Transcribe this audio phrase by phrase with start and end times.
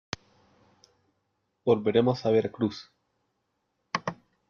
[1.63, 2.77] volveremos a Veracruz.